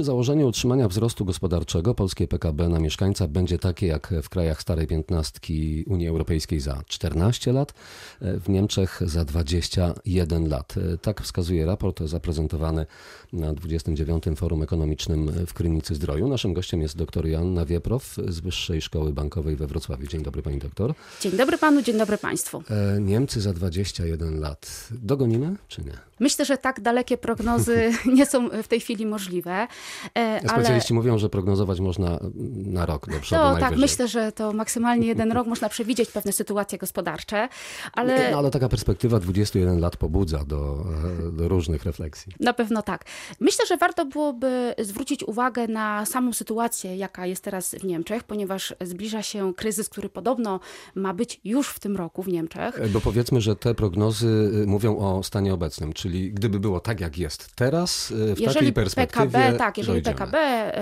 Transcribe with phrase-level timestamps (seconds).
[0.00, 4.86] Przy założeniu utrzymania wzrostu gospodarczego polskie PKB na mieszkańca będzie takie jak w krajach starej
[4.86, 7.74] piętnastki Unii Europejskiej za 14 lat,
[8.20, 10.74] w Niemczech za 21 lat.
[11.02, 12.86] Tak wskazuje raport zaprezentowany
[13.32, 14.24] na 29.
[14.36, 16.28] Forum Ekonomicznym w Krynicy Zdroju.
[16.28, 20.06] Naszym gościem jest dr Joanna Wieprow z Wyższej Szkoły Bankowej we Wrocławiu.
[20.06, 20.94] Dzień dobry pani doktor.
[21.20, 22.62] Dzień dobry panu, dzień dobry państwu.
[22.70, 24.88] E, Niemcy za 21 lat.
[24.90, 25.92] Dogonimy czy nie?
[26.20, 29.66] Myślę, że tak dalekie prognozy nie są w tej chwili możliwe.
[30.14, 31.00] E, Specjaliści ale...
[31.00, 32.18] mówią, że prognozować można
[32.64, 33.42] na rok do przodu.
[33.42, 37.48] No tak, myślę, że to maksymalnie jeden rok można przewidzieć pewne sytuacje gospodarcze,
[37.92, 38.30] ale...
[38.30, 40.84] No, ale taka perspektywa 21 lat pobudza do,
[41.28, 42.32] e, do różnych refleksji.
[42.40, 43.04] Na pewno tak.
[43.40, 48.74] Myślę, że warto byłoby zwrócić uwagę na samą sytuację, jaka jest teraz w Niemczech, ponieważ
[48.80, 50.60] zbliża się kryzys, który podobno
[50.94, 52.80] ma być już w tym roku w Niemczech.
[52.80, 57.18] E, bo powiedzmy, że te prognozy mówią o stanie obecnym, czyli gdyby było tak, jak
[57.18, 60.16] jest teraz, e, w jeżeli takiej perspektywie PKB, Tak, jeżeli dojdziemy.
[60.16, 60.72] PKB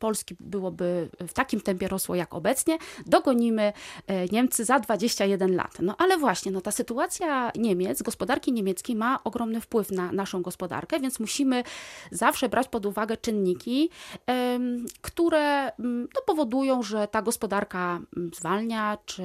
[0.00, 3.72] Polski byłoby w takim tempie rosło jak obecnie, dogonimy
[4.06, 5.76] e, Niemcy za 21 lat.
[5.82, 11.00] No ale właśnie, no ta sytuacja Niemiec, gospodarki niemieckiej ma ogromny wpływ na naszą gospodarkę,
[11.00, 11.62] więc musimy
[12.10, 13.90] zawsze brać pod uwagę czynniki,
[15.00, 18.00] które no, powodują, że ta gospodarka
[18.36, 19.22] zwalnia, czy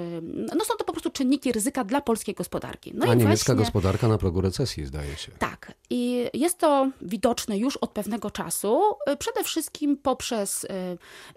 [0.57, 2.91] no są to po prostu czynniki ryzyka dla polskiej gospodarki.
[2.95, 3.55] No A niemiecka właśnie...
[3.55, 5.31] gospodarka na progu recesji, zdaje się.
[5.39, 5.73] Tak.
[5.89, 8.81] I jest to widoczne już od pewnego czasu.
[9.09, 10.67] Y, przede wszystkim poprzez, y,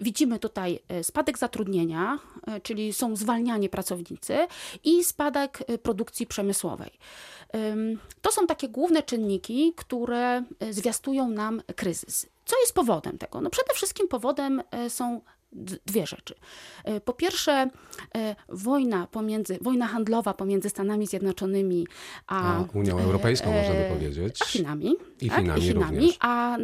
[0.00, 2.18] widzimy tutaj y, spadek zatrudnienia,
[2.62, 4.46] czyli są zwalniani pracownicy
[4.84, 6.90] i spadek produkcji przemysłowej.
[8.22, 12.26] To są takie główne czynniki, które zwiastują nam kryzys.
[12.44, 13.40] Co jest powodem tego?
[13.40, 15.20] No przede wszystkim powodem są
[15.52, 16.34] dwie rzeczy.
[16.84, 17.70] E, po pierwsze,
[18.14, 21.86] e, wojna pomiędzy, wojna handlowa pomiędzy Stanami Zjednoczonymi
[22.26, 24.38] a, a Unią Europejską, e, można by powiedzieć.
[24.42, 24.94] A Chinami.
[25.20, 25.38] I tak?
[25.38, 26.16] Chinami, I Chinami również.
[26.20, 26.56] A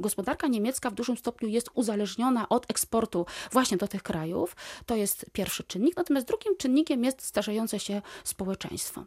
[0.00, 4.56] gospodarka niemiecka w dużym stopniu jest uzależniona od eksportu właśnie do tych krajów.
[4.86, 5.96] To jest pierwszy czynnik.
[5.96, 9.04] Natomiast drugim czynnikiem jest starzejące się społeczeństwo.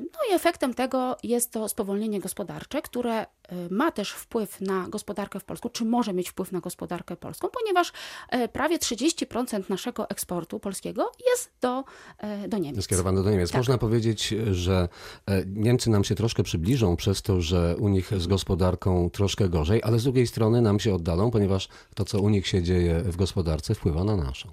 [0.00, 3.26] No i efektem tego jest to spowolnienie gospodarcze, które
[3.70, 7.92] ma też wpływ na gospodarkę w Polsku, czy może mieć wpływ na gospodarkę polską, ponieważ
[7.92, 8.11] E,
[8.52, 11.84] prawie 30% naszego eksportu polskiego jest do,
[12.18, 12.84] e, do Niemiec.
[12.84, 13.50] Skierowane do Niemiec.
[13.50, 13.58] Tak.
[13.58, 14.88] Można powiedzieć, że
[15.26, 19.80] e, Niemcy nam się troszkę przybliżą przez to, że u nich z gospodarką troszkę gorzej,
[19.84, 23.16] ale z drugiej strony nam się oddalą, ponieważ to, co u nich się dzieje w
[23.16, 24.48] gospodarce, wpływa na naszą.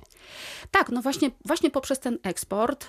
[0.71, 2.87] Tak, no właśnie, właśnie poprzez ten eksport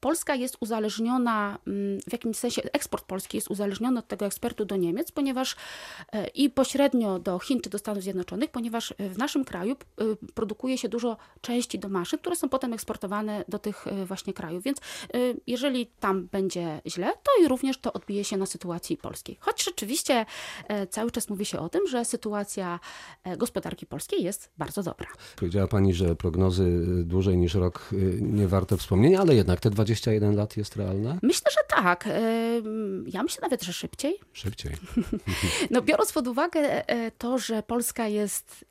[0.00, 1.58] Polska jest uzależniona,
[2.08, 5.56] w jakimś sensie eksport polski jest uzależniony od tego eksportu do Niemiec, ponieważ
[6.34, 9.76] i pośrednio do Chin czy do Stanów Zjednoczonych, ponieważ w naszym kraju
[10.34, 14.64] produkuje się dużo części do maszyn, które są potem eksportowane do tych właśnie krajów.
[14.64, 14.78] Więc
[15.46, 19.36] jeżeli tam będzie źle, to i również to odbije się na sytuacji polskiej.
[19.40, 20.26] Choć rzeczywiście
[20.68, 22.80] e, cały czas mówi się o tym, że sytuacja
[23.24, 25.06] e, gospodarki polskiej jest bardzo dobra.
[25.36, 30.56] Powiedziała Pani, że prognozy dłużej niż rok nie warte wspomnienia, ale jednak te 21 lat
[30.56, 31.18] jest realne?
[31.22, 32.06] Myślę, że tak.
[32.06, 32.62] E,
[33.06, 34.14] ja myślę nawet, że szybciej.
[34.32, 34.72] Szybciej.
[35.70, 36.84] No biorąc pod uwagę
[37.18, 38.64] to, że Polska jest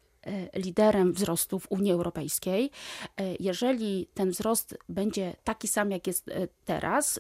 [0.56, 2.72] liderem wzrostu w Unii Europejskiej.
[3.18, 7.20] E, jeżeli ten wzrost będzie taki sam, jak jest e, teraz,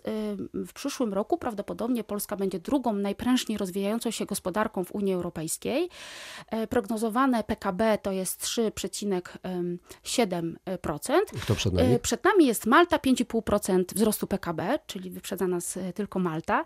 [0.53, 5.89] w przyszłym roku prawdopodobnie Polska będzie drugą najprężniej rozwijającą się gospodarką w Unii Europejskiej.
[6.69, 11.19] Prognozowane PKB to jest 3,7%.
[11.41, 11.99] Kto przed nami?
[11.99, 16.65] Przed nami jest Malta, 5,5% wzrostu PKB, czyli wyprzedza nas tylko Malta.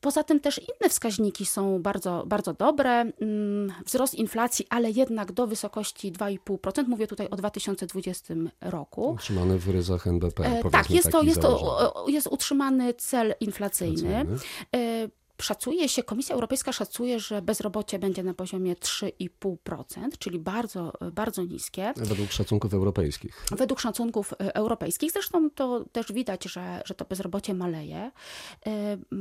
[0.00, 3.00] Poza tym też inne wskaźniki są bardzo, bardzo dobre.
[3.00, 6.88] Mm, wzrost inflacji, ale jednak do wysokości 2,5%.
[6.88, 9.10] Mówię tutaj o 2020 roku.
[9.10, 10.44] Utrzymany w ryzach NBP.
[10.44, 14.20] E, tak, jest to, jest, to, jest utrzymany cel inflacyjny.
[14.20, 14.38] inflacyjny.
[14.76, 15.08] E,
[15.42, 21.92] szacuje się, Komisja Europejska szacuje, że bezrobocie będzie na poziomie 3,5%, czyli bardzo, bardzo niskie.
[21.96, 23.46] Według szacunków europejskich.
[23.50, 25.12] Według szacunków e, europejskich.
[25.12, 28.10] Zresztą to też widać, że, że to bezrobocie maleje.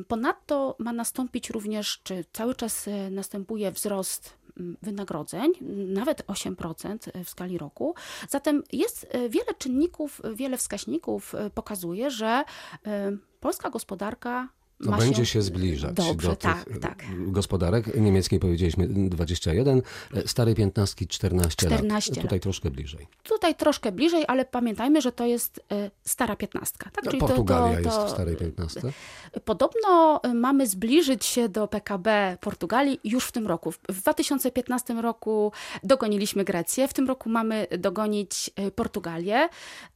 [0.08, 4.39] Ponadto ma nastąpić również, czy cały czas następuje wzrost
[4.82, 5.52] wynagrodzeń,
[5.88, 7.96] nawet 8% w skali roku.
[8.30, 12.44] Zatem jest e, wiele czynników, wiele wskaźników e, pokazuje, że
[12.88, 14.48] e, polska gospodarka
[14.84, 17.06] to będzie się, zbliżać dobrze, do tak, tych tak.
[17.32, 17.96] gospodarek.
[17.96, 19.82] Niemieckiej powiedzieliśmy 21,
[20.26, 22.22] starej 15, 14, 14 lat.
[22.22, 23.08] Tutaj troszkę bliżej.
[23.24, 26.78] Tutaj troszkę bliżej, ale pamiętajmy, że to jest e, stara 15.
[26.80, 27.04] Tak?
[27.04, 28.82] Czyli Portugalia to, to, to, jest w starej 15.
[29.46, 33.72] Podobno e, mamy zbliżyć się do PKB Portugalii już w tym roku.
[33.72, 35.52] W 2015 roku
[35.84, 39.50] dogoniliśmy Grecję, w tym roku mamy dogonić e, Portugalię.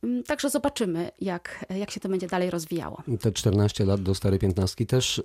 [0.04, 3.04] Mm, także zobaczymy, jak, jak się to będzie dalej rozwijało.
[3.22, 5.24] Te 14 lat do starej 15 też e,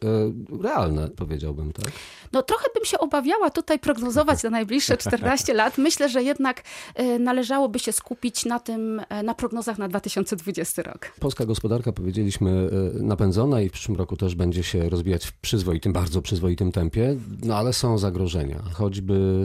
[0.63, 1.93] realne, powiedziałbym, tak?
[2.33, 5.79] No trochę bym się obawiała tutaj prognozować na najbliższe 14 lat.
[5.79, 6.63] Myślę, że jednak
[6.95, 11.13] e, należałoby się skupić na tym, e, na prognozach na 2020 rok.
[11.21, 16.23] Polska gospodarka, powiedzieliśmy, napędzona i w przyszłym roku też będzie się rozwijać w przyzwoitym, bardzo
[16.23, 19.45] przyzwoitym tempie, no ale są zagrożenia, choćby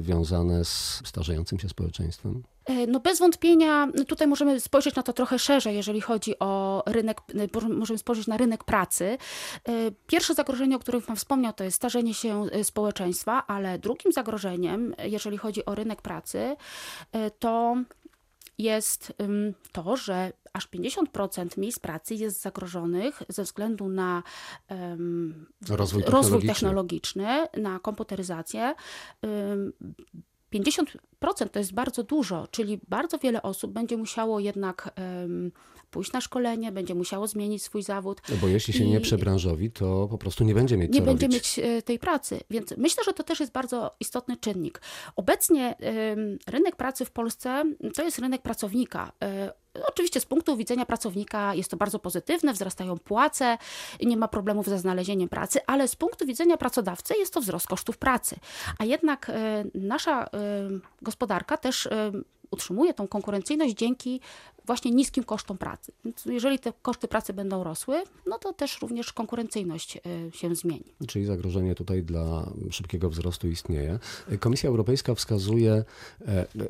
[0.00, 2.42] związane z starzejącym się społeczeństwem.
[2.66, 7.20] E, no bez wątpienia tutaj możemy spojrzeć na to trochę szerzej, jeżeli chodzi o rynek,
[7.34, 9.18] e, możemy spojrzeć na rynek pracy.
[9.68, 14.94] E, pierwsze zagrożenie, o którym Pan wspomniał, to jest starzenie się społeczeństwa, ale drugim zagrożeniem,
[15.04, 16.56] jeżeli chodzi o rynek pracy,
[17.38, 17.76] to
[18.58, 19.12] jest
[19.72, 24.22] to, że aż 50% miejsc pracy jest zagrożonych ze względu na
[24.70, 26.10] um, rozwój, technologiczny.
[26.10, 27.46] rozwój, technologiczny.
[27.56, 28.74] na komputeryzację.
[29.22, 29.72] Um,
[30.54, 30.84] 50%
[31.32, 35.52] to jest bardzo dużo, czyli bardzo wiele osób będzie musiało jednak um,
[35.90, 38.20] pójść na szkolenie, będzie musiało zmienić swój zawód.
[38.28, 41.56] No bo jeśli się nie przebranżowi, to po prostu nie będzie mieć Nie będzie robić.
[41.56, 44.80] mieć e, tej pracy, więc myślę, że to też jest bardzo istotny czynnik.
[45.16, 49.12] Obecnie um, rynek pracy w Polsce to jest rynek pracownika.
[49.20, 49.50] Um,
[49.88, 53.58] Oczywiście z punktu widzenia pracownika jest to bardzo pozytywne, wzrastają płace,
[54.02, 57.98] nie ma problemów ze znalezieniem pracy, ale z punktu widzenia pracodawcy jest to wzrost kosztów
[57.98, 58.36] pracy.
[58.78, 60.28] A jednak e, nasza e,
[61.14, 61.88] gospodarka też
[62.50, 64.20] utrzymuje tą konkurencyjność dzięki
[64.64, 65.92] właśnie niskim kosztom pracy.
[66.04, 69.98] Więc jeżeli te koszty pracy będą rosły, no to też również konkurencyjność
[70.32, 70.94] się zmieni.
[71.08, 73.98] Czyli zagrożenie tutaj dla szybkiego wzrostu istnieje.
[74.40, 75.84] Komisja Europejska wskazuje,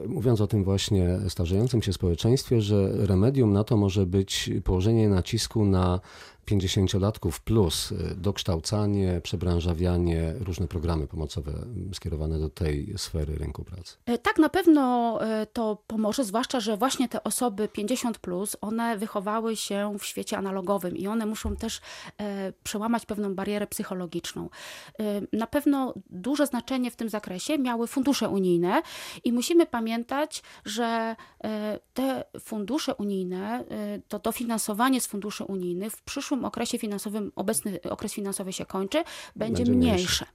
[0.06, 5.64] mówiąc o tym właśnie starzejącym się społeczeństwie, że remedium na to może być położenie nacisku
[5.64, 6.00] na
[6.46, 11.52] 50-latków plus y, dokształcanie, przebranżawianie, różne programy pomocowe
[11.92, 13.96] skierowane do tej sfery rynku pracy.
[14.06, 18.98] E, tak, na pewno e, to pomoże, zwłaszcza, że właśnie te osoby 50 plus, one
[18.98, 21.80] wychowały się w świecie analogowym i one muszą też
[22.18, 24.48] e, przełamać pewną barierę psychologiczną.
[25.32, 28.82] Na pewno duże znaczenie w tym zakresie miały fundusze unijne
[29.24, 31.16] i musimy pamiętać, że
[31.94, 33.64] te fundusze unijne,
[34.08, 39.04] to dofinansowanie z funduszy unijnych w przyszłym przyszłym okresie finansowym, obecny okres finansowy się kończy,
[39.36, 40.26] będzie, będzie mniejsze.